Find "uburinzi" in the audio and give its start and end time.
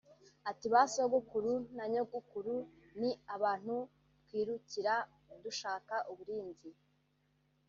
6.11-6.69